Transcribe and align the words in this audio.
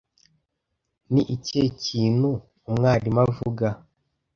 ni 1.11 1.21
ikihe 1.35 1.67
kintu 1.83 2.29
Umwarimu 2.69 3.19
avuga 3.27 3.67